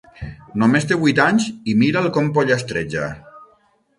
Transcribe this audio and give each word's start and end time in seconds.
Només 0.61 0.87
té 0.91 0.97
vuit 1.01 1.21
anys 1.25 1.45
i 1.73 1.77
mira'l 1.83 2.09
com 2.17 2.33
pollastreja! 2.39 3.07